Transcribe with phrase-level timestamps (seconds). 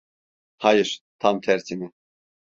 [0.57, 1.91] Hayır, tam tersine.